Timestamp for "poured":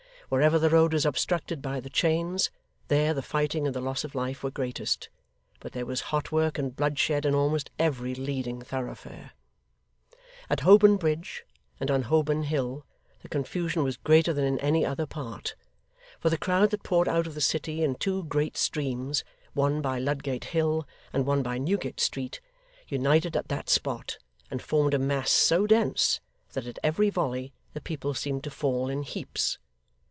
16.83-17.09